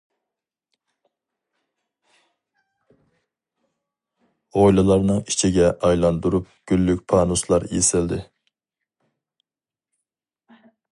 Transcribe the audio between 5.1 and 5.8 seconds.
ئىچىگە